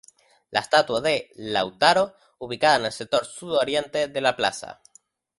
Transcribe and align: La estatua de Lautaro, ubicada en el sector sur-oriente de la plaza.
La 0.57 0.61
estatua 0.65 0.99
de 1.01 1.29
Lautaro, 1.57 2.05
ubicada 2.39 2.77
en 2.77 2.85
el 2.87 2.91
sector 2.91 3.23
sur-oriente 3.23 4.07
de 4.07 4.19
la 4.19 4.35
plaza. 4.35 4.81